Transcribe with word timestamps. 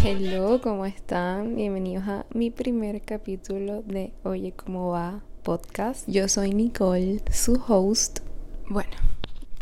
Hello, 0.00 0.60
¿cómo 0.62 0.86
están? 0.86 1.56
Bienvenidos 1.56 2.06
a 2.06 2.24
mi 2.32 2.52
primer 2.52 3.02
capítulo 3.02 3.82
de 3.82 4.12
Oye, 4.22 4.52
¿cómo 4.52 4.90
va? 4.90 5.22
Podcast. 5.42 6.08
Yo 6.08 6.28
soy 6.28 6.54
Nicole, 6.54 7.20
su 7.32 7.60
host. 7.66 8.20
Bueno, 8.68 8.92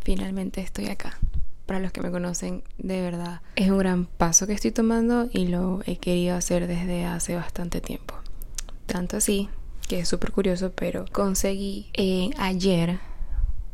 finalmente 0.04 0.60
estoy 0.60 0.86
acá. 0.88 1.18
Para 1.64 1.80
los 1.80 1.90
que 1.90 2.02
me 2.02 2.10
conocen, 2.10 2.64
de 2.76 3.00
verdad, 3.00 3.40
es 3.56 3.70
un 3.70 3.78
gran 3.78 4.04
paso 4.04 4.46
que 4.46 4.52
estoy 4.52 4.72
tomando 4.72 5.26
y 5.32 5.46
lo 5.46 5.80
he 5.86 5.96
querido 5.96 6.36
hacer 6.36 6.66
desde 6.66 7.06
hace 7.06 7.34
bastante 7.34 7.80
tiempo. 7.80 8.14
Tanto 8.84 9.16
así 9.16 9.48
que 9.88 10.00
es 10.00 10.08
súper 10.08 10.32
curioso, 10.32 10.72
pero 10.76 11.06
conseguí 11.12 11.88
eh, 11.94 12.30
ayer 12.36 12.98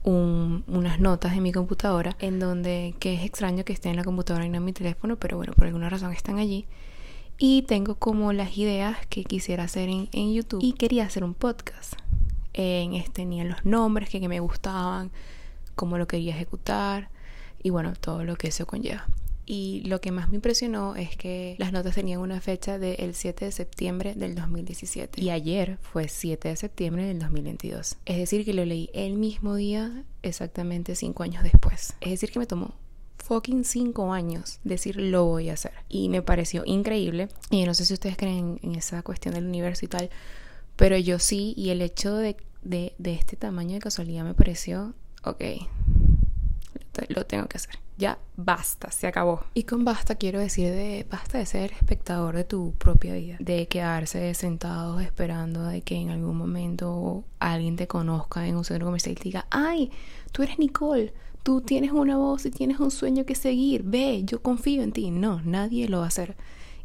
unas 0.04 1.00
notas 1.00 1.34
en 1.34 1.42
mi 1.42 1.52
computadora 1.52 2.16
en 2.18 2.40
donde, 2.40 2.94
que 2.98 3.14
es 3.14 3.22
extraño 3.22 3.64
que 3.64 3.72
esté 3.72 3.88
en 3.88 3.96
la 3.96 4.04
computadora 4.04 4.44
y 4.44 4.48
no 4.48 4.56
en 4.56 4.64
mi 4.64 4.72
teléfono, 4.72 5.16
pero 5.16 5.36
bueno, 5.36 5.52
por 5.52 5.66
alguna 5.66 5.88
razón 5.88 6.12
están 6.12 6.38
allí. 6.38 6.66
Y 7.38 7.62
tengo 7.62 7.94
como 7.94 8.32
las 8.32 8.56
ideas 8.58 8.98
que 9.08 9.24
quisiera 9.24 9.64
hacer 9.64 9.88
en, 9.88 10.32
YouTube 10.32 10.62
y 10.62 10.72
quería 10.74 11.04
hacer 11.04 11.24
un 11.24 11.34
podcast. 11.34 11.94
En 12.52 12.94
este 12.94 13.10
tenían 13.22 13.48
los 13.48 13.64
nombres 13.64 14.10
que, 14.10 14.20
que 14.20 14.28
me 14.28 14.40
gustaban, 14.40 15.10
cómo 15.74 15.98
lo 15.98 16.06
quería 16.06 16.34
ejecutar 16.34 17.08
y 17.62 17.70
bueno, 17.70 17.94
todo 17.94 18.24
lo 18.24 18.36
que 18.36 18.48
eso 18.48 18.66
conlleva. 18.66 19.06
Y 19.44 19.82
lo 19.86 20.00
que 20.00 20.12
más 20.12 20.28
me 20.28 20.36
impresionó 20.36 20.94
es 20.94 21.16
que 21.16 21.56
las 21.58 21.72
notas 21.72 21.94
tenían 21.94 22.20
una 22.20 22.40
fecha 22.40 22.78
del 22.78 23.14
7 23.14 23.46
de 23.46 23.52
septiembre 23.52 24.14
del 24.14 24.34
2017. 24.34 25.20
Y 25.20 25.30
ayer 25.30 25.78
fue 25.80 26.08
7 26.08 26.48
de 26.48 26.56
septiembre 26.56 27.04
del 27.04 27.18
2022. 27.18 27.96
Es 28.04 28.16
decir, 28.18 28.44
que 28.44 28.54
lo 28.54 28.64
leí 28.64 28.88
el 28.94 29.14
mismo 29.14 29.56
día, 29.56 30.04
exactamente 30.22 30.94
5 30.94 31.22
años 31.22 31.42
después. 31.42 31.94
Es 32.00 32.10
decir, 32.10 32.30
que 32.30 32.38
me 32.38 32.46
tomó 32.46 32.74
fucking 33.18 33.64
5 33.64 34.12
años 34.12 34.58
decir 34.64 34.96
lo 34.96 35.24
voy 35.24 35.50
a 35.50 35.54
hacer. 35.54 35.72
Y 35.88 36.08
me 36.08 36.22
pareció 36.22 36.62
increíble. 36.64 37.28
Y 37.50 37.64
no 37.64 37.74
sé 37.74 37.84
si 37.84 37.94
ustedes 37.94 38.16
creen 38.16 38.60
en 38.62 38.76
esa 38.76 39.02
cuestión 39.02 39.34
del 39.34 39.46
universo 39.46 39.84
y 39.84 39.88
tal. 39.88 40.10
Pero 40.76 40.96
yo 40.96 41.18
sí. 41.18 41.54
Y 41.56 41.70
el 41.70 41.82
hecho 41.82 42.14
de, 42.14 42.36
de, 42.62 42.94
de 42.98 43.14
este 43.14 43.36
tamaño 43.36 43.74
de 43.74 43.80
casualidad 43.80 44.24
me 44.24 44.34
pareció, 44.34 44.94
ok, 45.24 45.42
lo 47.08 47.24
tengo 47.24 47.46
que 47.46 47.56
hacer. 47.56 47.78
Ya 47.98 48.18
basta, 48.36 48.90
se 48.90 49.06
acabó. 49.06 49.44
Y 49.54 49.64
con 49.64 49.84
basta 49.84 50.14
quiero 50.16 50.40
decir 50.40 50.70
de 50.70 51.06
basta 51.10 51.38
de 51.38 51.46
ser 51.46 51.72
espectador 51.72 52.36
de 52.36 52.44
tu 52.44 52.72
propia 52.72 53.14
vida, 53.14 53.36
de 53.38 53.68
quedarse 53.68 54.34
sentado 54.34 54.98
esperando 55.00 55.64
de 55.66 55.82
que 55.82 55.96
en 55.96 56.10
algún 56.10 56.36
momento 56.36 57.24
alguien 57.38 57.76
te 57.76 57.86
conozca 57.86 58.46
en 58.46 58.56
un 58.56 58.64
centro 58.64 58.86
comercial 58.86 59.12
y 59.12 59.16
te 59.16 59.24
diga, 59.24 59.46
ay, 59.50 59.90
tú 60.32 60.42
eres 60.42 60.58
Nicole, 60.58 61.12
tú 61.42 61.60
tienes 61.60 61.92
una 61.92 62.16
voz 62.16 62.46
y 62.46 62.50
tienes 62.50 62.80
un 62.80 62.90
sueño 62.90 63.24
que 63.24 63.34
seguir, 63.34 63.82
ve, 63.84 64.22
yo 64.24 64.42
confío 64.42 64.82
en 64.82 64.92
ti. 64.92 65.10
No, 65.10 65.40
nadie 65.42 65.88
lo 65.88 65.98
va 65.98 66.04
a 66.04 66.08
hacer. 66.08 66.36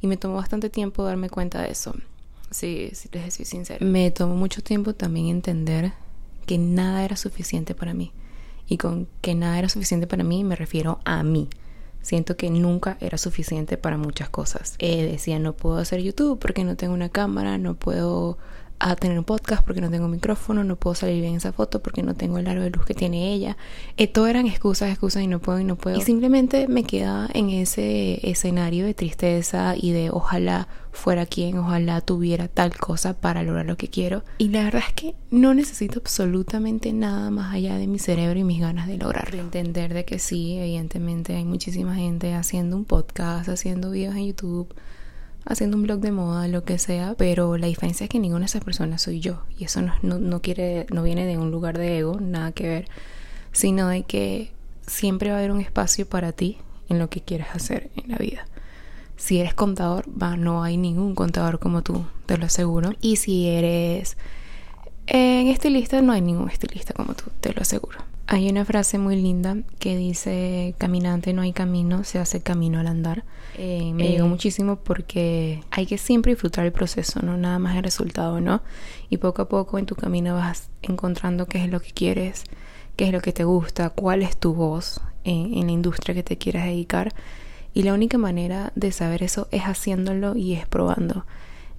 Y 0.01 0.07
me 0.07 0.17
tomó 0.17 0.35
bastante 0.35 0.69
tiempo 0.69 1.03
darme 1.03 1.29
cuenta 1.29 1.61
de 1.61 1.71
eso. 1.71 1.95
Sí, 2.51 2.91
sí, 2.93 3.09
les 3.11 3.33
soy 3.33 3.45
sincero. 3.45 3.85
Me 3.85 4.11
tomó 4.11 4.35
mucho 4.35 4.61
tiempo 4.61 4.93
también 4.93 5.27
entender 5.27 5.93
que 6.45 6.57
nada 6.57 7.03
era 7.03 7.17
suficiente 7.17 7.75
para 7.75 7.93
mí 7.93 8.13
y 8.67 8.77
con 8.77 9.07
que 9.21 9.35
nada 9.35 9.57
era 9.57 9.69
suficiente 9.69 10.07
para 10.07 10.23
mí 10.23 10.43
me 10.43 10.55
refiero 10.55 10.99
a 11.05 11.23
mí. 11.23 11.49
Siento 12.01 12.37
que 12.37 12.49
nunca 12.49 12.97
era 13.01 13.17
suficiente 13.17 13.77
para 13.77 13.97
muchas 13.97 14.29
cosas. 14.29 14.75
Eh, 14.79 15.03
decía, 15.11 15.39
no 15.39 15.53
puedo 15.53 15.77
hacer 15.77 16.01
YouTube 16.01 16.39
porque 16.39 16.63
no 16.63 16.77
tengo 16.77 16.93
una 16.93 17.09
cámara, 17.09 17.57
no 17.57 17.73
puedo 17.75 18.37
a 18.79 18.95
tener 18.95 19.17
un 19.17 19.25
podcast 19.25 19.63
porque 19.65 19.81
no 19.81 19.89
tengo 19.89 20.05
un 20.05 20.11
micrófono, 20.11 20.63
no 20.63 20.75
puedo 20.75 20.95
salir 20.95 21.21
bien 21.21 21.31
en 21.31 21.37
esa 21.37 21.51
foto 21.51 21.81
porque 21.81 22.03
no 22.03 22.15
tengo 22.15 22.37
el 22.37 22.47
aro 22.47 22.61
de 22.61 22.69
luz 22.69 22.85
que 22.85 22.93
tiene 22.93 23.33
ella. 23.33 23.57
Eh, 23.97 24.07
todo 24.07 24.27
eran 24.27 24.47
excusas, 24.47 24.89
excusas 24.89 25.23
y 25.23 25.27
no 25.27 25.39
puedo 25.39 25.59
y 25.59 25.63
no 25.63 25.75
puedo. 25.75 25.97
Y 25.97 26.01
simplemente 26.01 26.67
me 26.67 26.83
queda 26.83 27.29
en 27.33 27.49
ese 27.49 28.19
escenario 28.29 28.85
de 28.85 28.93
tristeza 28.93 29.75
y 29.75 29.91
de 29.91 30.09
ojalá 30.11 30.67
fuera 30.91 31.25
quien, 31.25 31.57
ojalá 31.59 32.01
tuviera 32.01 32.47
tal 32.47 32.75
cosa 32.75 33.13
para 33.13 33.43
lograr 33.43 33.65
lo 33.65 33.77
que 33.77 33.87
quiero. 33.87 34.23
Y 34.37 34.49
la 34.49 34.63
verdad 34.63 34.83
es 34.87 34.93
que 34.93 35.15
no 35.29 35.53
necesito 35.53 35.99
absolutamente 35.99 36.91
nada 36.93 37.29
más 37.29 37.53
allá 37.53 37.77
de 37.77 37.87
mi 37.87 37.99
cerebro 37.99 38.39
y 38.39 38.43
mis 38.43 38.59
ganas 38.59 38.87
de 38.87 38.97
lograrlo. 38.97 39.39
Entender 39.39 39.93
de 39.93 40.05
que 40.05 40.19
sí, 40.19 40.57
evidentemente 40.57 41.35
hay 41.35 41.45
muchísima 41.45 41.95
gente 41.95 42.33
haciendo 42.33 42.75
un 42.75 42.85
podcast, 42.85 43.49
haciendo 43.49 43.91
videos 43.91 44.15
en 44.15 44.27
YouTube 44.27 44.73
haciendo 45.47 45.77
un 45.77 45.83
blog 45.83 45.99
de 45.99 46.11
moda, 46.11 46.47
lo 46.47 46.63
que 46.63 46.77
sea, 46.77 47.15
pero 47.17 47.57
la 47.57 47.67
diferencia 47.67 48.05
es 48.05 48.09
que 48.09 48.19
ninguna 48.19 48.41
de 48.41 48.45
esas 48.47 48.63
personas 48.63 49.01
soy 49.01 49.19
yo. 49.19 49.43
Y 49.57 49.63
eso 49.63 49.81
no, 49.81 49.93
no, 50.01 50.41
quiere, 50.41 50.85
no 50.91 51.03
viene 51.03 51.25
de 51.25 51.37
un 51.37 51.51
lugar 51.51 51.77
de 51.77 51.99
ego, 51.99 52.19
nada 52.19 52.51
que 52.51 52.67
ver, 52.67 52.87
sino 53.51 53.87
de 53.87 54.03
que 54.03 54.51
siempre 54.85 55.29
va 55.29 55.35
a 55.35 55.39
haber 55.39 55.51
un 55.51 55.61
espacio 55.61 56.07
para 56.07 56.31
ti 56.31 56.57
en 56.89 56.99
lo 56.99 57.09
que 57.09 57.21
quieres 57.21 57.47
hacer 57.53 57.89
en 57.95 58.11
la 58.11 58.17
vida. 58.17 58.45
Si 59.15 59.39
eres 59.39 59.53
contador, 59.53 60.05
va, 60.21 60.37
no 60.37 60.63
hay 60.63 60.77
ningún 60.77 61.15
contador 61.15 61.59
como 61.59 61.81
tú, 61.81 62.05
te 62.25 62.37
lo 62.37 62.45
aseguro. 62.45 62.91
Y 63.01 63.15
si 63.15 63.47
eres 63.47 64.17
en 65.07 65.47
estilista, 65.47 66.01
no 66.01 66.13
hay 66.13 66.21
ningún 66.21 66.49
estilista 66.49 66.93
como 66.93 67.13
tú, 67.13 67.25
te 67.39 67.53
lo 67.53 67.61
aseguro. 67.61 68.06
Hay 68.29 68.49
una 68.49 68.65
frase 68.65 68.97
muy 68.97 69.15
linda 69.15 69.55
que 69.79 69.95
dice, 69.95 70.75
caminante 70.77 71.31
no 71.31 71.43
hay 71.43 71.53
camino, 71.53 72.03
se 72.03 72.19
hace 72.19 72.41
camino 72.41 72.77
al 72.77 72.87
andar. 72.87 73.23
Eh, 73.57 73.93
me 73.93 74.09
llegó 74.09 74.25
eh. 74.25 74.29
muchísimo 74.29 74.75
porque 74.75 75.63
hay 75.71 75.85
que 75.85 75.97
siempre 75.97 76.33
disfrutar 76.33 76.65
el 76.65 76.73
proceso, 76.73 77.21
no 77.21 77.37
nada 77.37 77.57
más 77.57 77.77
el 77.77 77.83
resultado, 77.83 78.41
¿no? 78.41 78.61
Y 79.09 79.17
poco 79.17 79.43
a 79.43 79.47
poco 79.47 79.79
en 79.79 79.85
tu 79.85 79.95
camino 79.95 80.35
vas 80.35 80.69
encontrando 80.81 81.45
qué 81.45 81.63
es 81.63 81.71
lo 81.71 81.79
que 81.79 81.91
quieres, 81.91 82.43
qué 82.97 83.05
es 83.05 83.13
lo 83.13 83.21
que 83.21 83.31
te 83.31 83.45
gusta, 83.45 83.91
cuál 83.91 84.21
es 84.21 84.35
tu 84.35 84.53
voz 84.53 84.99
en, 85.23 85.53
en 85.53 85.67
la 85.67 85.71
industria 85.71 86.13
que 86.13 86.23
te 86.23 86.37
quieras 86.37 86.65
dedicar. 86.65 87.13
Y 87.73 87.83
la 87.83 87.93
única 87.93 88.17
manera 88.17 88.73
de 88.75 88.91
saber 88.91 89.23
eso 89.23 89.47
es 89.51 89.61
haciéndolo 89.61 90.35
y 90.35 90.55
es 90.55 90.67
probando. 90.67 91.25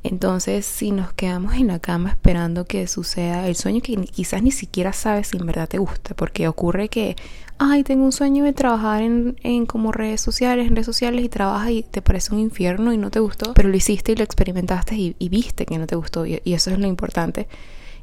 Entonces, 0.04 0.64
si 0.64 0.92
nos 0.92 1.12
quedamos 1.12 1.54
en 1.54 1.66
la 1.66 1.80
cama 1.80 2.10
esperando 2.10 2.64
que 2.64 2.86
suceda 2.86 3.48
el 3.48 3.56
sueño 3.56 3.80
que 3.80 3.96
quizás 3.96 4.42
ni 4.42 4.52
siquiera 4.52 4.92
sabes 4.92 5.28
si 5.28 5.36
en 5.36 5.46
verdad 5.46 5.68
te 5.68 5.78
gusta, 5.78 6.14
porque 6.14 6.46
ocurre 6.46 6.88
que, 6.88 7.16
ay, 7.58 7.82
tengo 7.82 8.04
un 8.04 8.12
sueño 8.12 8.44
de 8.44 8.52
trabajar 8.52 9.02
en, 9.02 9.36
en 9.42 9.66
como 9.66 9.90
redes 9.90 10.20
sociales, 10.20 10.68
en 10.68 10.76
redes 10.76 10.86
sociales 10.86 11.24
y 11.24 11.28
trabajas 11.28 11.70
y 11.70 11.82
te 11.82 12.00
parece 12.00 12.32
un 12.32 12.40
infierno 12.40 12.92
y 12.92 12.96
no 12.96 13.10
te 13.10 13.18
gustó, 13.18 13.54
pero 13.54 13.68
lo 13.68 13.76
hiciste 13.76 14.12
y 14.12 14.16
lo 14.16 14.22
experimentaste 14.22 14.94
y, 14.94 15.28
viste 15.28 15.66
que 15.66 15.78
no 15.78 15.86
te 15.86 15.96
gustó 15.96 16.24
y, 16.26 16.40
eso 16.44 16.70
es 16.70 16.78
lo 16.78 16.86
importante. 16.86 17.48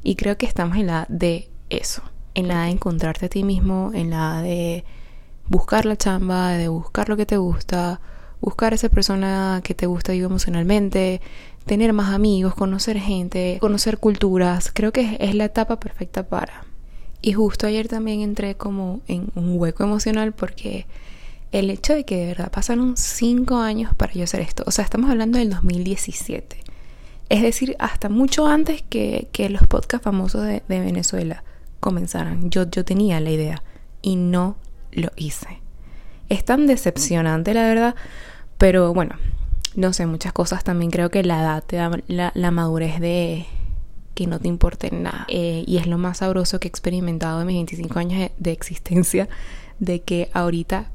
Y 0.02 0.16
creo 0.16 0.36
que 0.36 0.46
estamos 0.46 0.76
en 0.76 0.88
la 0.88 1.06
de 1.08 1.48
eso, 1.70 2.02
en 2.34 2.48
la 2.48 2.64
de 2.64 2.70
encontrarte 2.70 3.26
a 3.26 3.28
ti 3.28 3.42
mismo, 3.42 3.90
en 3.94 4.10
la 4.10 4.42
de 4.42 4.84
buscar 5.48 5.86
la 5.86 5.96
chamba, 5.96 6.50
de 6.50 6.68
buscar 6.68 7.08
lo 7.08 7.16
que 7.16 7.26
te 7.26 7.38
gusta, 7.38 8.00
buscar 8.40 8.74
esa 8.74 8.88
persona 8.88 9.60
que 9.64 9.74
te 9.74 9.86
gusta 9.86 10.12
digo, 10.12 10.26
emocionalmente, 10.26 11.20
tener 11.66 11.92
más 11.92 12.14
amigos, 12.14 12.54
conocer 12.54 12.98
gente, 12.98 13.58
conocer 13.60 13.98
culturas. 13.98 14.70
Creo 14.72 14.92
que 14.92 15.16
es 15.20 15.34
la 15.34 15.44
etapa 15.44 15.78
perfecta 15.78 16.26
para. 16.26 16.64
Y 17.20 17.32
justo 17.32 17.66
ayer 17.66 17.88
también 17.88 18.20
entré 18.20 18.56
como 18.56 19.00
en 19.08 19.30
un 19.34 19.58
hueco 19.58 19.82
emocional 19.82 20.32
porque 20.32 20.86
el 21.50 21.70
hecho 21.70 21.92
de 21.94 22.04
que 22.04 22.16
de 22.18 22.26
verdad 22.26 22.50
pasaron 22.50 22.96
cinco 22.96 23.56
años 23.56 23.94
para 23.96 24.12
yo 24.12 24.24
hacer 24.24 24.40
esto. 24.40 24.62
O 24.66 24.70
sea, 24.70 24.84
estamos 24.84 25.10
hablando 25.10 25.38
del 25.38 25.50
2017. 25.50 26.56
Es 27.28 27.42
decir, 27.42 27.74
hasta 27.80 28.08
mucho 28.08 28.46
antes 28.46 28.82
que, 28.82 29.28
que 29.32 29.48
los 29.50 29.66
podcasts 29.66 30.04
famosos 30.04 30.42
de, 30.42 30.62
de, 30.68 30.80
Venezuela 30.80 31.42
comenzaran. 31.80 32.50
Yo, 32.50 32.70
yo 32.70 32.84
tenía 32.84 33.18
la 33.18 33.30
idea 33.30 33.62
y 34.02 34.14
no 34.14 34.56
lo 34.92 35.10
hice. 35.16 35.60
Es 36.28 36.44
tan 36.44 36.68
decepcionante, 36.68 37.54
la 37.54 37.62
verdad. 37.62 37.94
Pero 38.58 38.94
bueno, 38.94 39.16
no 39.76 39.92
sé, 39.92 40.06
muchas 40.06 40.32
cosas 40.32 40.64
también 40.64 40.90
creo 40.90 41.10
que 41.10 41.22
la 41.22 41.40
edad 41.40 41.64
te 41.64 41.76
da 41.76 41.90
la, 42.08 42.50
madurez 42.50 42.98
de 42.98 43.46
que 44.14 44.26
no 44.26 44.40
te 44.40 44.48
importe 44.48 44.90
nada. 44.90 45.26
Eh, 45.28 45.64
y 45.66 45.76
es 45.76 45.86
lo 45.86 45.98
más 45.98 46.18
sabroso 46.18 46.58
que 46.58 46.66
he 46.66 46.70
experimentado 46.70 47.40
en 47.40 47.46
mis 47.46 47.56
25 47.56 47.98
años 47.98 48.30
de, 48.38 48.52
existencia, 48.52 49.28
de 49.78 50.00
que 50.00 50.30
ahorita 50.32 50.90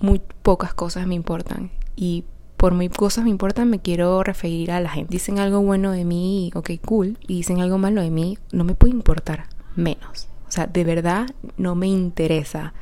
muy 0.00 0.20
pocas 0.42 0.74
cosas 0.74 1.06
me 1.06 1.14
importan. 1.14 1.70
Y 1.96 2.24
por 2.58 2.74
muy 2.74 2.90
cosas 2.90 3.24
me 3.24 3.30
importan, 3.30 3.70
me 3.70 3.80
quiero 3.80 4.22
referir 4.22 4.72
a 4.72 4.80
la 4.80 4.90
gente. 4.90 5.12
Dicen 5.12 5.38
algo 5.38 5.60
bueno 5.62 5.92
de 5.92 6.04
mí, 6.04 6.50
ok, 6.54 6.70
cool. 6.84 7.16
Y 7.26 7.36
dicen 7.36 7.60
algo 7.60 7.78
malo 7.78 8.02
de 8.02 8.10
mí, 8.10 8.36
no 8.52 8.64
me 8.64 8.74
puede 8.74 8.92
importar 8.92 9.46
menos. 9.74 10.28
O 10.46 10.50
sea, 10.50 10.66
de 10.66 10.84
verdad 10.84 11.28
no 11.56 11.74
me 11.74 11.86
interesa. 11.86 12.74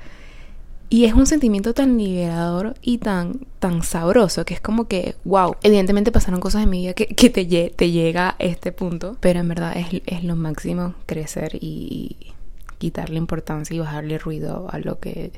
Y 0.88 1.04
es 1.04 1.14
un 1.14 1.26
sentimiento 1.26 1.74
tan 1.74 1.98
liberador 1.98 2.74
y 2.80 2.98
tan, 2.98 3.46
tan 3.58 3.82
sabroso 3.82 4.44
que 4.44 4.54
es 4.54 4.60
como 4.60 4.86
que, 4.86 5.16
wow, 5.24 5.56
evidentemente 5.62 6.12
pasaron 6.12 6.40
cosas 6.40 6.62
en 6.62 6.70
mi 6.70 6.82
vida 6.82 6.94
que, 6.94 7.06
que 7.06 7.28
te, 7.28 7.90
llega 7.90 8.28
a 8.28 8.36
este 8.38 8.70
punto, 8.70 9.16
pero 9.20 9.40
en 9.40 9.48
verdad 9.48 9.76
es, 9.76 10.02
es 10.06 10.22
lo 10.22 10.36
máximo 10.36 10.94
crecer 11.06 11.58
y 11.60 12.34
quitarle 12.78 13.16
importancia 13.16 13.74
y 13.74 13.80
bajarle 13.80 14.18
ruido 14.18 14.68
a 14.70 14.78
lo 14.78 15.00
que 15.00 15.32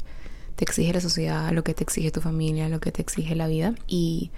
te 0.56 0.64
exige 0.64 0.92
la 0.92 1.00
sociedad, 1.00 1.46
a 1.46 1.52
lo 1.52 1.64
que 1.64 1.72
te 1.72 1.84
exige 1.84 2.10
tu 2.10 2.20
familia, 2.20 2.66
a 2.66 2.68
lo 2.68 2.80
que 2.80 2.92
te 2.92 3.00
exige 3.00 3.34
la 3.34 3.46
vida. 3.46 3.74
Y 3.86 4.30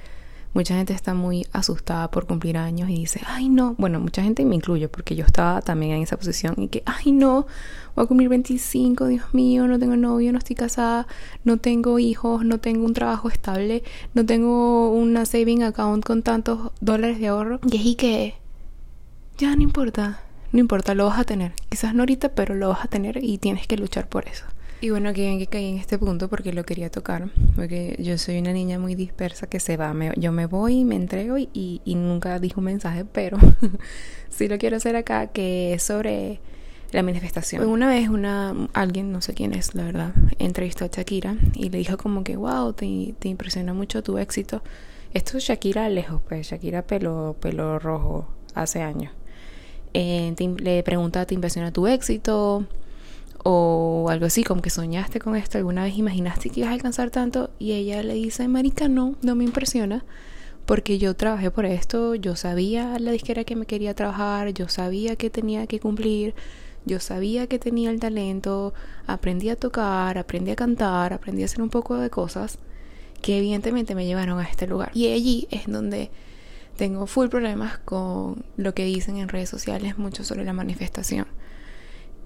Mucha 0.52 0.74
gente 0.74 0.92
está 0.92 1.14
muy 1.14 1.46
asustada 1.52 2.10
por 2.10 2.26
cumplir 2.26 2.56
años 2.56 2.90
y 2.90 2.94
dice, 2.94 3.20
ay 3.26 3.48
no, 3.48 3.76
bueno, 3.78 4.00
mucha 4.00 4.22
gente 4.22 4.44
me 4.44 4.56
incluye 4.56 4.88
porque 4.88 5.14
yo 5.14 5.24
estaba 5.24 5.62
también 5.62 5.92
en 5.92 6.02
esa 6.02 6.16
posición 6.16 6.54
y 6.58 6.66
que, 6.66 6.82
ay 6.86 7.12
no, 7.12 7.46
voy 7.94 8.04
a 8.04 8.08
cumplir 8.08 8.28
25, 8.28 9.06
Dios 9.06 9.32
mío, 9.32 9.68
no 9.68 9.78
tengo 9.78 9.96
novio, 9.96 10.32
no 10.32 10.38
estoy 10.38 10.56
casada, 10.56 11.06
no 11.44 11.58
tengo 11.58 12.00
hijos, 12.00 12.44
no 12.44 12.58
tengo 12.58 12.84
un 12.84 12.94
trabajo 12.94 13.28
estable, 13.28 13.84
no 14.14 14.26
tengo 14.26 14.90
una 14.90 15.24
saving 15.24 15.62
account 15.62 16.04
con 16.04 16.22
tantos 16.22 16.72
dólares 16.80 17.20
de 17.20 17.28
ahorro. 17.28 17.60
Y 17.70 17.76
es 17.76 17.86
y 17.86 17.94
que, 17.94 18.34
ya 19.38 19.54
no 19.54 19.62
importa, 19.62 20.20
no 20.50 20.58
importa, 20.58 20.94
lo 20.94 21.06
vas 21.06 21.20
a 21.20 21.24
tener. 21.24 21.52
Quizás 21.68 21.94
no 21.94 22.02
ahorita, 22.02 22.30
pero 22.30 22.54
lo 22.56 22.70
vas 22.70 22.84
a 22.84 22.88
tener 22.88 23.22
y 23.22 23.38
tienes 23.38 23.68
que 23.68 23.76
luchar 23.76 24.08
por 24.08 24.26
eso. 24.28 24.44
Y 24.82 24.88
bueno, 24.88 25.12
que 25.12 25.20
bien 25.20 25.38
que 25.38 25.46
caí 25.46 25.66
en 25.66 25.76
este 25.76 25.98
punto 25.98 26.28
porque 26.28 26.54
lo 26.54 26.64
quería 26.64 26.90
tocar, 26.90 27.28
porque 27.54 27.96
yo 27.98 28.16
soy 28.16 28.38
una 28.38 28.52
niña 28.52 28.78
muy 28.78 28.94
dispersa 28.94 29.46
que 29.46 29.60
se 29.60 29.76
va, 29.76 29.94
yo 30.16 30.32
me 30.32 30.46
voy, 30.46 30.84
me 30.84 30.96
entrego 30.96 31.36
y, 31.36 31.48
y, 31.52 31.94
nunca 31.96 32.38
dijo 32.38 32.60
un 32.60 32.64
mensaje, 32.66 33.04
pero 33.04 33.36
sí 34.30 34.48
lo 34.48 34.56
quiero 34.56 34.78
hacer 34.78 34.96
acá, 34.96 35.26
que 35.26 35.74
es 35.74 35.82
sobre 35.82 36.40
la 36.92 37.02
manifestación. 37.02 37.68
Una 37.68 37.88
vez 37.88 38.08
una 38.08 38.54
alguien, 38.72 39.12
no 39.12 39.20
sé 39.20 39.34
quién 39.34 39.52
es, 39.52 39.74
la 39.74 39.84
verdad, 39.84 40.14
entrevistó 40.38 40.86
a 40.86 40.88
Shakira 40.88 41.36
y 41.54 41.68
le 41.68 41.76
dijo 41.76 41.98
como 41.98 42.24
que, 42.24 42.36
wow, 42.36 42.72
te, 42.72 43.14
te 43.18 43.28
impresiona 43.28 43.74
mucho 43.74 44.02
tu 44.02 44.16
éxito. 44.16 44.62
Esto 45.12 45.36
es 45.36 45.44
Shakira 45.44 45.90
lejos, 45.90 46.22
pues 46.26 46.48
Shakira 46.48 46.86
pelo, 46.86 47.36
pelo 47.38 47.78
rojo 47.78 48.28
hace 48.54 48.80
años. 48.80 49.12
Eh, 49.92 50.34
le 50.58 50.82
pregunta, 50.84 51.26
¿te 51.26 51.34
impresiona 51.34 51.70
tu 51.70 51.86
éxito? 51.86 52.66
O 53.44 54.08
algo 54.10 54.26
así, 54.26 54.44
como 54.44 54.62
que 54.62 54.70
soñaste 54.70 55.18
con 55.18 55.36
esto, 55.36 55.58
alguna 55.58 55.84
vez 55.84 55.96
imaginaste 55.96 56.50
que 56.50 56.60
ibas 56.60 56.70
a 56.70 56.74
alcanzar 56.74 57.10
tanto 57.10 57.50
y 57.58 57.72
ella 57.72 58.02
le 58.02 58.14
dice, 58.14 58.48
marica, 58.48 58.88
no, 58.88 59.16
no 59.22 59.34
me 59.34 59.44
impresiona 59.44 60.04
porque 60.66 60.98
yo 60.98 61.14
trabajé 61.14 61.50
por 61.50 61.64
esto, 61.64 62.14
yo 62.14 62.36
sabía 62.36 62.96
la 63.00 63.10
disquera 63.10 63.44
que 63.44 63.56
me 63.56 63.66
quería 63.66 63.94
trabajar, 63.94 64.50
yo 64.50 64.68
sabía 64.68 65.16
que 65.16 65.28
tenía 65.28 65.66
que 65.66 65.80
cumplir, 65.80 66.34
yo 66.84 67.00
sabía 67.00 67.46
que 67.46 67.58
tenía 67.58 67.90
el 67.90 67.98
talento, 67.98 68.72
aprendí 69.06 69.48
a 69.48 69.56
tocar, 69.56 70.16
aprendí 70.16 70.52
a 70.52 70.56
cantar, 70.56 71.12
aprendí 71.12 71.42
a 71.42 71.46
hacer 71.46 71.62
un 71.62 71.70
poco 71.70 71.96
de 71.96 72.08
cosas 72.08 72.58
que 73.20 73.38
evidentemente 73.38 73.94
me 73.94 74.06
llevaron 74.06 74.38
a 74.38 74.44
este 74.44 74.66
lugar. 74.66 74.92
Y 74.94 75.12
allí 75.12 75.48
es 75.50 75.66
donde 75.66 76.10
tengo 76.76 77.06
full 77.06 77.28
problemas 77.28 77.78
con 77.78 78.44
lo 78.56 78.72
que 78.72 78.84
dicen 78.84 79.16
en 79.16 79.28
redes 79.28 79.48
sociales 79.48 79.98
mucho 79.98 80.24
sobre 80.24 80.44
la 80.44 80.52
manifestación 80.52 81.26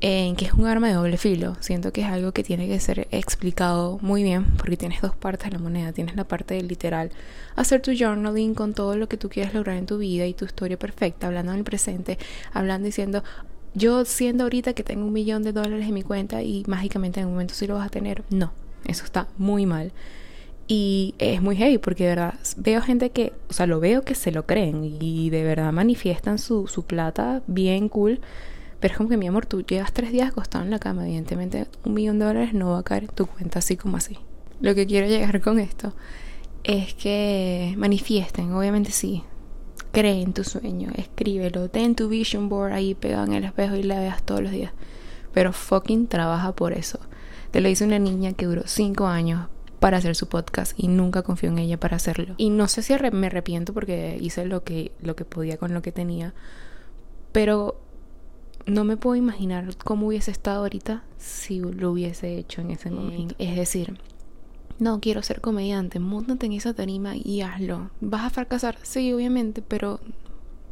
en 0.06 0.36
que 0.36 0.44
es 0.44 0.52
un 0.52 0.66
arma 0.66 0.88
de 0.88 0.92
doble 0.92 1.16
filo. 1.16 1.56
Siento 1.60 1.90
que 1.90 2.02
es 2.02 2.08
algo 2.08 2.32
que 2.32 2.44
tiene 2.44 2.68
que 2.68 2.78
ser 2.78 3.08
explicado 3.10 3.98
muy 4.02 4.22
bien 4.22 4.44
porque 4.58 4.76
tienes 4.76 5.00
dos 5.00 5.16
partes 5.16 5.48
de 5.48 5.56
la 5.56 5.58
moneda. 5.58 5.94
Tienes 5.94 6.14
la 6.14 6.24
parte 6.24 6.52
del 6.52 6.68
literal, 6.68 7.10
hacer 7.56 7.80
tu 7.80 7.90
journaling 7.98 8.54
con 8.54 8.74
todo 8.74 8.98
lo 8.98 9.08
que 9.08 9.16
tú 9.16 9.30
quieres 9.30 9.54
lograr 9.54 9.78
en 9.78 9.86
tu 9.86 9.96
vida 9.96 10.26
y 10.26 10.34
tu 10.34 10.44
historia 10.44 10.78
perfecta, 10.78 11.26
hablando 11.28 11.52
en 11.52 11.58
el 11.58 11.64
presente, 11.64 12.18
hablando 12.52 12.84
diciendo, 12.84 13.24
yo 13.72 14.04
siendo 14.04 14.44
ahorita 14.44 14.74
que 14.74 14.82
tengo 14.82 15.06
un 15.06 15.12
millón 15.14 15.42
de 15.42 15.52
dólares 15.52 15.88
en 15.88 15.94
mi 15.94 16.02
cuenta 16.02 16.42
y 16.42 16.64
mágicamente 16.66 17.20
en 17.20 17.28
un 17.28 17.32
momento 17.32 17.54
sí 17.54 17.66
lo 17.66 17.76
vas 17.76 17.86
a 17.86 17.90
tener. 17.90 18.24
No, 18.28 18.52
eso 18.86 19.04
está 19.04 19.28
muy 19.38 19.64
mal. 19.64 19.92
Y 20.68 21.14
es 21.18 21.40
muy 21.40 21.56
heavy 21.56 21.78
porque 21.78 22.04
de 22.04 22.10
verdad 22.10 22.34
veo 22.58 22.82
gente 22.82 23.08
que, 23.08 23.32
o 23.48 23.54
sea, 23.54 23.66
lo 23.66 23.80
veo 23.80 24.02
que 24.02 24.14
se 24.14 24.32
lo 24.32 24.44
creen 24.44 24.98
y 25.00 25.30
de 25.30 25.44
verdad 25.44 25.72
manifiestan 25.72 26.38
su, 26.38 26.66
su 26.66 26.84
plata 26.84 27.42
bien 27.46 27.88
cool 27.88 28.20
pero 28.84 28.92
es 28.92 28.98
como 28.98 29.08
que, 29.08 29.16
mi 29.16 29.26
amor, 29.26 29.46
tú 29.46 29.62
llevas 29.62 29.94
tres 29.94 30.12
días 30.12 30.28
acostado 30.28 30.62
en 30.62 30.70
la 30.70 30.78
cama. 30.78 31.06
Evidentemente, 31.06 31.68
un 31.86 31.94
millón 31.94 32.18
de 32.18 32.26
dólares 32.26 32.52
no 32.52 32.72
va 32.72 32.80
a 32.80 32.82
caer 32.82 33.04
en 33.04 33.08
tu 33.08 33.24
cuenta 33.24 33.60
así 33.60 33.78
como 33.78 33.96
así. 33.96 34.18
Lo 34.60 34.74
que 34.74 34.86
quiero 34.86 35.06
llegar 35.06 35.40
con 35.40 35.58
esto 35.58 35.94
es 36.64 36.92
que 36.92 37.72
manifiesten, 37.78 38.52
obviamente 38.52 38.90
sí. 38.90 39.24
Cree 39.90 40.20
en 40.20 40.34
tu 40.34 40.44
sueño, 40.44 40.90
escríbelo, 40.96 41.70
ten 41.70 41.94
tu 41.94 42.10
vision 42.10 42.50
board 42.50 42.74
ahí 42.74 42.94
pegado 42.94 43.24
en 43.24 43.32
el 43.32 43.44
espejo 43.44 43.74
y 43.74 43.84
la 43.84 43.98
veas 43.98 44.22
todos 44.22 44.42
los 44.42 44.52
días. 44.52 44.72
Pero 45.32 45.54
fucking 45.54 46.06
trabaja 46.06 46.54
por 46.54 46.74
eso. 46.74 46.98
Te 47.52 47.62
lo 47.62 47.70
dice 47.70 47.86
una 47.86 47.98
niña 47.98 48.34
que 48.34 48.44
duró 48.44 48.64
cinco 48.66 49.06
años 49.06 49.48
para 49.80 49.96
hacer 49.96 50.14
su 50.14 50.28
podcast 50.28 50.74
y 50.76 50.88
nunca 50.88 51.22
confió 51.22 51.48
en 51.48 51.58
ella 51.58 51.80
para 51.80 51.96
hacerlo. 51.96 52.34
Y 52.36 52.50
no 52.50 52.68
sé 52.68 52.82
si 52.82 52.92
me 53.12 53.28
arrepiento 53.28 53.72
porque 53.72 54.18
hice 54.20 54.44
lo 54.44 54.62
que, 54.62 54.92
lo 55.00 55.16
que 55.16 55.24
podía 55.24 55.56
con 55.56 55.72
lo 55.72 55.80
que 55.80 55.90
tenía. 55.90 56.34
Pero 57.32 57.80
no 58.66 58.84
me 58.84 58.96
puedo 58.96 59.16
imaginar 59.16 59.76
cómo 59.76 60.08
hubiese 60.08 60.30
estado 60.30 60.60
ahorita 60.60 61.04
si 61.18 61.60
lo 61.60 61.92
hubiese 61.92 62.38
hecho 62.38 62.60
en 62.60 62.70
ese 62.70 62.90
momento. 62.90 63.34
Es 63.38 63.56
decir, 63.56 63.98
no 64.78 65.00
quiero 65.00 65.22
ser 65.22 65.40
comediante, 65.40 65.98
montate 65.98 66.46
en 66.46 66.52
esa 66.52 66.74
tarima 66.74 67.14
y 67.16 67.42
hazlo. 67.42 67.90
¿Vas 68.00 68.24
a 68.24 68.30
fracasar? 68.30 68.78
Sí, 68.82 69.12
obviamente, 69.12 69.62
pero 69.62 70.00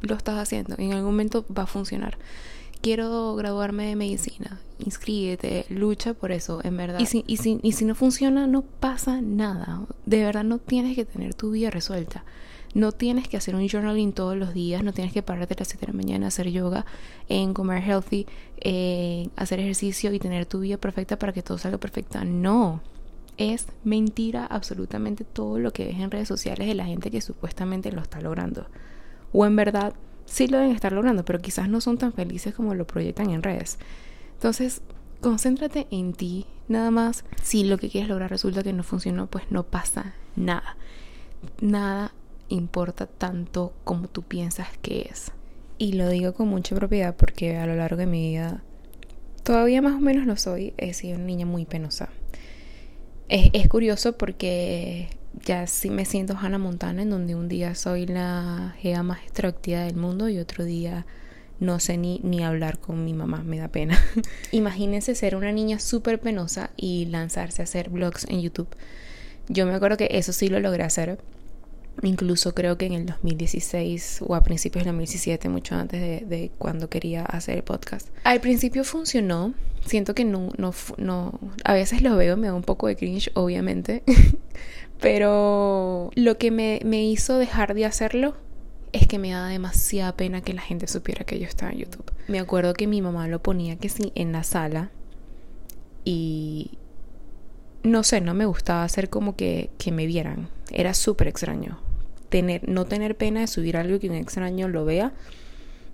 lo 0.01 0.15
estás 0.15 0.39
haciendo. 0.39 0.75
En 0.79 0.93
algún 0.93 1.11
momento 1.13 1.45
va 1.57 1.65
a 1.65 1.67
funcionar. 1.67 2.19
Quiero 2.81 3.37
graduarme 3.37 3.87
de 3.87 3.95
medicina. 3.95 4.61
Inscríbete, 4.85 5.67
lucha 5.69 6.15
por 6.15 6.33
eso, 6.33 6.61
en 6.65 6.77
verdad. 6.77 6.99
Y 6.99 7.07
si, 7.07 7.23
y 7.29 7.37
si, 7.37 7.61
y 7.63 7.73
si 7.73 7.85
no 7.85 7.95
funciona, 7.95 8.49
no 8.49 8.63
pasa 8.63 9.21
nada. 9.21 9.87
De 10.05 10.25
verdad, 10.25 10.43
no 10.43 10.59
tienes 10.59 10.97
que 10.97 11.05
tener 11.05 11.35
tu 11.35 11.53
vida 11.53 11.71
resuelta. 11.71 12.25
No 12.75 12.93
tienes 12.93 13.29
que 13.29 13.37
hacer 13.37 13.55
un 13.55 13.69
journaling 13.69 14.13
todos 14.13 14.37
los 14.37 14.55
días, 14.55 14.83
no 14.83 14.93
tienes 14.93 15.13
que 15.13 15.23
pararte 15.23 15.55
a 15.55 15.59
las 15.59 15.69
7 15.69 15.87
de 15.87 15.93
la 15.93 15.97
mañana 15.97 16.27
hacer 16.29 16.49
yoga, 16.51 16.87
en 17.29 17.53
comer 17.53 17.83
healthy, 17.83 18.27
en 18.61 19.31
hacer 19.37 19.61
ejercicio 19.61 20.13
y 20.13 20.19
tener 20.19 20.47
tu 20.47 20.61
vida 20.61 20.79
perfecta 20.79 21.19
para 21.19 21.33
que 21.33 21.43
todo 21.43 21.59
salga 21.59 21.79
perfecta. 21.79 22.25
No, 22.25 22.81
es 23.37 23.67
mentira 23.85 24.47
absolutamente 24.47 25.25
todo 25.25 25.59
lo 25.59 25.73
que 25.73 25.85
ves 25.85 25.99
en 25.99 26.11
redes 26.11 26.29
sociales 26.29 26.67
de 26.67 26.75
la 26.75 26.87
gente 26.87 27.11
que 27.11 27.21
supuestamente 27.21 27.93
lo 27.93 28.01
está 28.01 28.21
logrando. 28.21 28.67
O 29.33 29.45
en 29.47 29.57
verdad 29.57 29.95
sí 30.25 30.47
lo 30.47 30.59
deben 30.59 30.75
estar 30.75 30.93
logrando, 30.93 31.25
pero 31.25 31.41
quizás 31.41 31.69
no 31.69 31.81
son 31.81 31.99
tan 31.99 32.13
felices 32.13 32.55
como 32.55 32.75
lo 32.75 32.87
proyectan 32.87 33.31
en 33.31 33.43
redes. 33.43 33.79
Entonces, 34.35 34.83
concéntrate 35.21 35.87
en 35.91 36.13
ti, 36.15 36.47
nada 36.69 36.91
más. 36.91 37.25
Si 37.43 37.65
lo 37.65 37.79
que 37.79 37.89
quieres 37.89 38.09
lograr 38.09 38.31
resulta 38.31 38.63
que 38.63 38.73
no 38.73 38.83
funcionó, 38.83 39.27
pues 39.27 39.45
no 39.51 39.63
pasa 39.65 40.15
nada. 40.37 40.77
Nada 41.61 42.13
importa 42.53 43.07
tanto 43.07 43.73
como 43.85 44.09
tú 44.09 44.23
piensas 44.23 44.69
que 44.81 45.09
es. 45.11 45.33
Y 45.79 45.93
lo 45.93 46.09
digo 46.09 46.35
con 46.35 46.49
mucha 46.49 46.77
propiedad 46.77 47.17
porque 47.17 47.57
a 47.57 47.67
lo 47.67 47.75
largo 47.75 47.97
de 47.97 48.07
mi 48.07 48.31
vida, 48.31 48.63
todavía 49.43 49.83
más 49.83 49.95
o 49.95 50.01
menos 50.01 50.27
lo 50.27 50.37
soy, 50.37 50.75
he 50.77 50.95
sido 50.95 51.17
una 51.17 51.25
niña 51.25 51.47
muy 51.47 51.65
penosa. 51.65 52.09
Es, 53.29 53.67
curioso 53.69 54.19
porque 54.19 55.09
ya 55.45 55.67
sí 55.67 55.89
me 55.89 56.05
siento 56.05 56.37
Hannah 56.39 56.59
Montana, 56.59 57.03
en 57.03 57.11
donde 57.11 57.35
un 57.35 57.49
día 57.49 57.75
soy 57.75 58.07
la 58.07 58.75
gea 58.79 59.03
más 59.03 59.23
extrovertida 59.23 59.85
del 59.85 59.97
mundo 59.97 60.29
y 60.29 60.39
otro 60.39 60.65
día 60.65 61.07
no 61.59 61.81
sé 61.81 61.97
ni, 61.97 62.21
ni 62.23 62.43
hablar 62.43 62.79
con 62.79 63.05
mi 63.05 63.15
mamá, 63.15 63.43
me 63.43 63.59
da 63.59 63.69
pena. 63.69 63.99
Imagínense 64.53 65.15
ser 65.15 65.37
una 65.37 65.51
niña 65.53 65.79
súper 65.79 66.21
penosa 66.21 66.71
y 66.77 67.07
lanzarse 67.07 67.63
a 67.63 67.65
hacer 67.65 67.89
vlogs 67.89 68.27
en 68.29 68.43
YouTube. 68.43 68.69
Yo 69.49 69.65
me 69.65 69.75
acuerdo 69.75 69.97
que 69.97 70.09
eso 70.11 70.33
sí 70.33 70.49
lo 70.49 70.61
logré 70.61 70.83
hacer, 70.83 71.19
Incluso 72.01 72.55
creo 72.55 72.79
que 72.79 72.87
en 72.87 72.95
el 72.95 73.07
2016 73.07 74.21
o 74.27 74.35
a 74.35 74.43
principios 74.43 74.85
del 74.85 74.95
2017, 74.95 75.49
mucho 75.49 75.75
antes 75.75 76.29
de, 76.29 76.51
cuando 76.59 76.89
quería 76.89 77.25
hacer 77.25 77.57
el 77.59 77.65
podcast. 77.65 78.09
Al 78.25 78.41
principio 78.41 78.85
funcionó. 78.85 79.55
Siento 79.85 80.15
que 80.15 80.25
no, 80.25 80.51
no, 80.59 80.73
no, 80.97 81.39
a 81.65 81.75
veces 81.75 82.03
lo 82.03 82.17
veo, 82.17 82.37
me 82.37 82.47
da 82.47 82.55
un 82.55 82.63
poco 82.63 82.87
de 82.87 82.97
cringe, 82.97 83.31
obviamente. 83.35 84.03
Pero 85.01 86.11
lo 86.15 86.39
que 86.39 86.51
me, 86.51 86.81
me 86.85 87.05
hizo 87.05 87.37
dejar 87.39 87.75
de 87.75 87.85
hacerlo 87.85 88.37
es 88.93 89.07
que 89.07 89.19
me 89.19 89.31
da 89.33 89.49
demasiada 89.49 90.17
pena 90.17 90.41
que 90.41 90.55
la 90.55 90.63
gente 90.63 90.87
supiera 90.87 91.25
que 91.25 91.39
yo 91.39 91.47
estaba 91.47 91.73
en 91.73 91.79
YouTube. 91.79 92.11
Me 92.29 92.39
acuerdo 92.39 92.75
que 92.75 92.87
mi 92.87 93.03
mamá 93.03 93.27
lo 93.27 93.43
ponía 93.43 93.77
que 93.77 93.89
sí 93.89 94.13
en 94.15 94.33
la 94.33 94.45
sala 94.45 94.91
y 96.05 96.79
no 97.83 98.03
sé, 98.03 98.21
no 98.21 98.35
me 98.35 98.47
gustaba 98.47 98.85
hacer 98.85 99.11
como 99.11 99.37
que, 99.37 99.71
que 99.79 99.93
me 99.93 100.07
vieran. 100.07 100.49
Era 100.71 100.95
súper 100.95 101.29
extraño 101.29 101.79
tener, 102.33 102.67
no 102.67 102.87
tener 102.87 103.15
pena 103.15 103.41
de 103.41 103.47
subir 103.47 103.77
algo 103.77 104.01
que 104.01 104.09
un 104.09 104.15
extraño 104.15 104.67
lo 104.67 104.87
vea, 104.87 105.13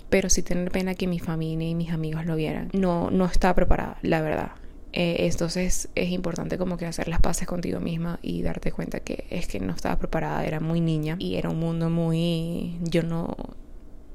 pero 0.09 0.31
sí 0.31 0.43
tener 0.43 0.71
pena 0.71 0.95
que 0.95 1.09
mi 1.09 1.19
familia 1.19 1.69
y 1.69 1.75
mis 1.75 1.91
amigos 1.91 2.25
lo 2.27 2.37
vieran. 2.37 2.71
No, 2.73 3.11
no 3.11 3.25
estaba 3.27 3.55
preparada, 3.55 3.99
la 4.03 4.21
verdad. 4.21 4.53
Eh, 4.93 5.29
entonces 5.31 5.89
es 5.97 6.11
importante 6.11 6.57
como 6.57 6.77
que 6.77 6.87
hacer 6.87 7.09
las 7.09 7.21
paces 7.21 7.49
contigo 7.49 7.81
misma 7.81 8.21
y 8.23 8.43
darte 8.43 8.71
cuenta 8.71 9.01
que 9.01 9.27
es 9.31 9.49
que 9.49 9.59
no 9.59 9.73
estaba 9.75 9.99
preparada, 9.99 10.47
era 10.47 10.61
muy 10.61 10.81
niña 10.81 11.17
y 11.19 11.35
era 11.35 11.51
un 11.51 11.59
mundo 11.59 11.91
muy... 11.91 12.79
Yo 12.83 13.03
no, 13.03 13.37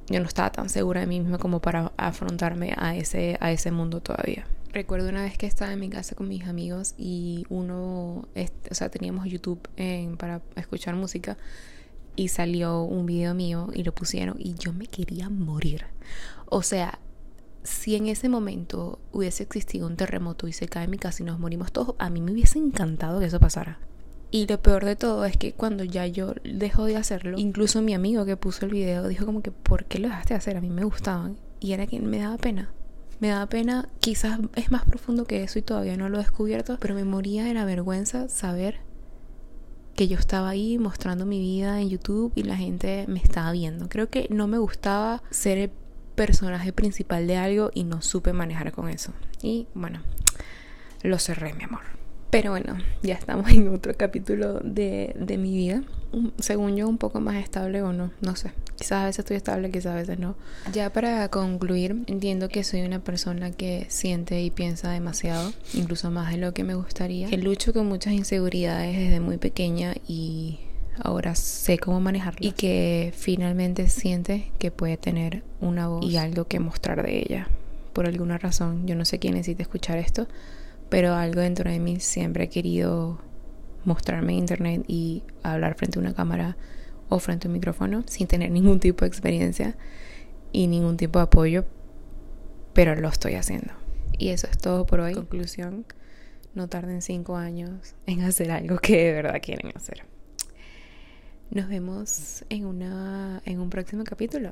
yo 0.08 0.22
no 0.22 0.26
estaba 0.26 0.50
tan 0.50 0.70
segura 0.70 1.02
de 1.02 1.08
mí 1.08 1.20
misma 1.20 1.40
como 1.40 1.60
para 1.60 1.92
afrontarme 1.98 2.74
a 2.78 2.96
ese, 2.96 3.38
a 3.42 3.52
ese 3.52 3.70
mundo 3.72 4.00
todavía. 4.00 4.46
Recuerdo 4.74 5.08
una 5.10 5.22
vez 5.22 5.38
que 5.38 5.46
estaba 5.46 5.72
en 5.72 5.80
mi 5.80 5.90
casa 5.90 6.16
con 6.16 6.28
mis 6.28 6.46
amigos 6.46 6.96
y 6.98 7.46
uno, 7.50 8.28
o 8.72 8.74
sea, 8.74 8.90
teníamos 8.90 9.28
YouTube 9.28 9.62
para 10.18 10.42
escuchar 10.56 10.96
música 10.96 11.38
y 12.16 12.30
salió 12.30 12.82
un 12.82 13.06
video 13.06 13.36
mío 13.36 13.70
y 13.72 13.84
lo 13.84 13.94
pusieron 13.94 14.36
y 14.40 14.56
yo 14.56 14.74
me 14.74 14.88
quería 14.88 15.30
morir. 15.30 15.86
O 16.48 16.64
sea, 16.64 16.98
si 17.62 17.96
en 17.96 18.08
ese 18.08 18.30
momento 18.30 18.98
hubiese 19.12 19.44
existido 19.44 19.86
un 19.86 19.96
terremoto 19.96 20.48
y 20.48 20.54
se 20.54 20.68
cae 20.68 20.88
mi 20.88 20.98
casa 20.98 21.22
y 21.22 21.26
nos 21.28 21.38
morimos 21.38 21.72
todos, 21.72 21.96
a 22.00 22.10
mí 22.10 22.20
me 22.22 22.32
hubiese 22.32 22.58
encantado 22.58 23.20
que 23.20 23.28
eso 23.28 23.40
pasara. 23.40 23.78
Y 24.32 24.48
lo 24.48 24.60
peor 24.60 24.86
de 24.86 24.96
todo 24.96 25.24
es 25.26 25.38
que 25.38 25.54
cuando 25.54 25.84
ya 25.84 26.08
yo 26.08 26.34
dejo 26.44 26.86
de 26.86 26.98
hacerlo, 26.98 27.38
incluso 27.38 27.84
mi 27.84 27.94
amigo 27.94 28.26
que 28.26 28.38
puso 28.38 28.66
el 28.66 28.72
video 28.72 29.08
dijo 29.08 29.28
como 29.28 29.44
que, 29.44 29.52
¿por 29.52 29.86
qué 29.86 30.00
lo 30.00 30.08
dejaste 30.08 30.34
de 30.34 30.40
hacer? 30.40 30.58
A 30.58 30.62
mí 30.62 30.72
me 30.72 30.84
gustaban. 30.84 31.38
Y 31.60 31.74
era 31.74 31.86
que 31.86 32.00
me 32.00 32.18
daba 32.18 32.38
pena. 32.38 32.72
Me 33.20 33.30
daba 33.30 33.46
pena, 33.48 33.90
quizás 34.00 34.40
es 34.56 34.72
más 34.72 34.86
profundo 34.86 35.26
que 35.26 35.44
eso 35.44 35.60
y 35.60 35.62
todavía 35.62 35.96
no 35.98 36.10
lo 36.10 36.18
he 36.18 36.22
descubierto, 36.22 36.78
pero 36.80 36.96
me 36.96 37.06
moría 37.06 37.44
de 37.44 37.54
la 37.54 37.66
vergüenza 37.66 38.28
saber 38.28 38.80
que 39.96 40.08
yo 40.08 40.18
estaba 40.18 40.50
ahí 40.50 40.78
mostrando 40.78 41.26
mi 41.26 41.40
vida 41.40 41.80
en 41.80 41.90
YouTube 41.90 42.34
y 42.36 42.44
la 42.44 42.58
gente 42.58 43.06
me 43.08 43.20
estaba 43.20 43.52
viendo. 43.52 43.88
Creo 43.90 44.10
que 44.10 44.28
no 44.30 44.48
me 44.48 44.58
gustaba 44.58 45.22
ser 45.30 45.58
el 45.58 45.72
personaje 46.16 46.74
principal 46.74 47.28
de 47.28 47.38
algo 47.38 47.72
y 47.74 47.84
no 47.84 48.02
supe 48.02 48.34
manejar 48.34 48.72
con 48.72 48.90
eso. 48.90 49.14
Y 49.42 49.68
bueno, 49.74 50.02
lo 51.04 51.20
cerré, 51.20 51.54
mi 51.54 51.64
amor. 51.64 51.82
Pero 52.30 52.52
bueno, 52.52 52.78
ya 53.04 53.14
estamos 53.14 53.52
en 53.52 53.68
otro 53.68 53.94
capítulo 53.96 54.60
de, 54.60 55.16
de 55.20 55.38
mi 55.38 55.56
vida. 55.56 55.84
Según 56.40 56.76
yo, 56.76 56.88
un 56.88 56.98
poco 56.98 57.20
más 57.20 57.36
estable 57.36 57.84
o 57.84 57.94
no, 57.94 58.12
no 58.22 58.36
sé. 58.36 58.52
Quizás 58.78 59.04
a 59.04 59.06
veces 59.06 59.20
estoy 59.20 59.38
estable, 59.38 59.72
quizás 59.72 59.88
a 59.88 59.96
veces 59.96 60.20
no. 60.20 60.36
Ya 60.72 60.92
para 60.92 61.28
concluir, 61.30 62.04
entiendo 62.08 62.50
que 62.50 62.64
soy 62.64 62.82
una 62.82 63.00
persona 63.00 63.52
que 63.52 63.86
siente 63.90 64.42
y 64.42 64.52
piensa 64.52 64.92
demasiado, 64.92 65.54
incluso 65.74 66.12
más 66.12 66.32
de 66.32 66.38
lo 66.38 66.54
que 66.54 66.64
me 66.64 66.76
gustaría. 66.76 67.28
Que 67.30 67.38
lucho 67.38 67.74
con 67.74 67.88
muchas 67.88 68.14
inseguridades 68.14 68.98
desde 68.98 69.20
muy 69.20 69.38
pequeña 69.38 69.94
y 70.08 70.60
ahora 71.02 71.36
sé 71.36 71.78
cómo 71.78 72.00
manejarlas. 72.00 72.44
Y 72.44 72.52
que 72.52 73.14
finalmente 73.16 73.90
siente 73.90 74.52
que 74.60 74.72
puede 74.72 74.98
tener 74.98 75.44
una 75.62 75.88
voz 75.88 76.06
y 76.06 76.18
algo 76.18 76.46
que 76.46 76.60
mostrar 76.60 77.04
de 77.04 77.20
ella. 77.20 77.48
Por 77.94 78.08
alguna 78.08 78.38
razón, 78.38 78.88
yo 78.88 78.96
no 78.96 79.06
sé 79.06 79.20
quién 79.20 79.36
necesita 79.36 79.62
escuchar 79.62 79.98
esto 80.00 80.28
pero 80.94 81.16
algo 81.16 81.42
dentro 81.42 81.72
de 81.72 81.80
mí 81.80 82.00
siempre 82.00 82.44
he 82.44 82.50
querido 82.50 83.18
mostrarme 83.84 84.34
en 84.34 84.38
internet 84.38 84.86
y 84.88 85.24
hablar 85.42 85.74
frente 85.74 85.98
a 85.98 86.02
una 86.02 86.14
cámara 86.14 86.56
o 87.10 87.20
frente 87.20 87.48
a 87.48 87.50
un 87.50 87.54
micrófono 87.54 88.04
sin 88.08 88.28
tener 88.28 88.52
ningún 88.52 88.80
tipo 88.80 89.06
de 89.06 89.10
experiencia 89.10 89.76
y 90.52 90.68
ningún 90.68 90.98
tipo 90.98 91.20
de 91.20 91.24
apoyo, 91.24 91.66
pero 92.74 92.96
lo 92.96 93.10
estoy 93.10 93.34
haciendo. 93.36 93.74
Y 94.18 94.30
eso 94.30 94.48
es 94.48 94.58
todo 94.58 94.86
por 94.86 95.00
hoy. 95.00 95.14
Conclusión, 95.14 95.86
no 96.54 96.68
tarden 96.68 97.02
cinco 97.02 97.36
años 97.36 97.96
en 98.06 98.22
hacer 98.22 98.52
algo 98.52 98.78
que 98.78 99.06
de 99.06 99.12
verdad 99.14 99.42
quieren 99.42 99.72
hacer. 99.76 100.04
Nos 101.50 101.68
vemos 101.68 102.46
en, 102.50 102.66
una, 102.66 103.42
en 103.46 103.60
un 103.60 103.70
próximo 103.70 104.04
capítulo. 104.04 104.52